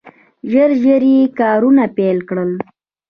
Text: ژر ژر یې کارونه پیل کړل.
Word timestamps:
ژر 0.51 0.71
ژر 0.81 1.01
یې 1.13 1.21
کارونه 1.39 1.83
پیل 1.97 2.17
کړل. 2.29 2.51